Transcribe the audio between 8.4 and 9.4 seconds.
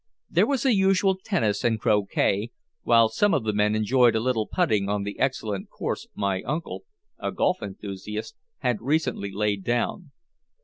had recently